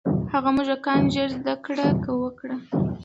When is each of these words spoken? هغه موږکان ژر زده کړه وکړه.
هغه 0.31 0.49
موږکان 0.55 1.01
ژر 1.13 1.29
زده 1.37 1.53
کړه 1.65 1.87
وکړه. 2.21 2.55